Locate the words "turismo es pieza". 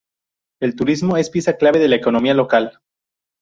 0.75-1.57